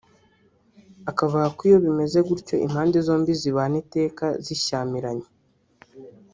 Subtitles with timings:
[1.09, 5.27] akavuga ko iyo bimeze gutyo impande zombi zibana iteka zishyamiranye